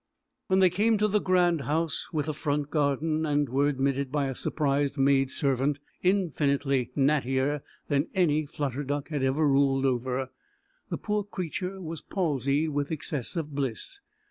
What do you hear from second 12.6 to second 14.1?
with excess of bliss.